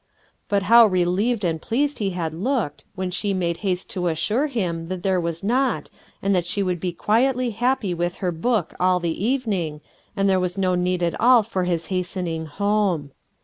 [0.49, 4.87] But how relieved and pleased lie had looked when she made haste to assure hirn
[4.87, 5.91] that there was not,
[6.23, 9.79] and that she would be quietly happy with her book all the evening,
[10.17, 13.11] and there was no need at all for his hastening home.